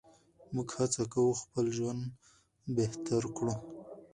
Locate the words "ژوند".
1.77-2.01